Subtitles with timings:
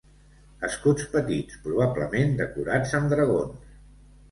[0.67, 3.71] Escuts petits, probablement decorats amb dragons.